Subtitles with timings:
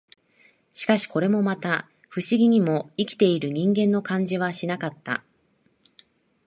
[0.73, 5.23] しかし、これもまた、不思議にも、生きている人間の感じはしなかった